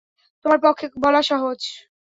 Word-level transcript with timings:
তোমার 0.45 0.59
পক্ষে 0.65 0.85
বলা 1.03 1.21
সহজ। 1.23 1.59